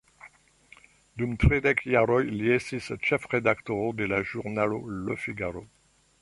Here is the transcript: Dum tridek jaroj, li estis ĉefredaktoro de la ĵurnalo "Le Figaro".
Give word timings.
Dum 1.21 1.35
tridek 1.43 1.83
jaroj, 1.95 2.17
li 2.37 2.49
estis 2.55 2.87
ĉefredaktoro 3.09 3.93
de 4.01 4.09
la 4.15 4.23
ĵurnalo 4.31 4.81
"Le 5.05 5.21
Figaro". 5.27 5.65